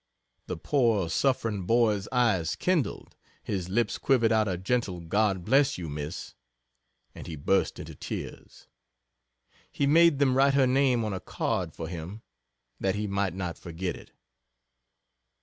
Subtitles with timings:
[0.47, 5.89] The poor suffering boy's eyes kindled, his lips quivered out a gentle "God bless you,
[5.89, 6.33] Miss,"
[7.13, 8.65] and he burst into tears.
[9.71, 12.23] He made them write her name on a card for him,
[12.79, 14.11] that he might not forget it.